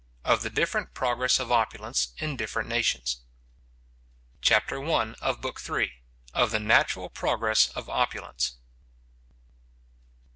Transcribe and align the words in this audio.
OF 0.23 0.41
THE 0.41 0.49
DIFFERENT 0.49 0.95
PROGRESS 0.95 1.37
OF 1.39 1.51
OPULENCE 1.51 2.13
IN 2.17 2.35
DIFFERENT 2.35 2.67
NATIONS 2.67 3.21
CHAPTER 4.41 4.83
I. 4.83 5.13
OF 5.21 5.43
THE 6.51 6.59
NATURAL 6.59 7.11
PROGRESS 7.11 7.67
OF 7.75 7.87
OPULENCE. 7.87 8.57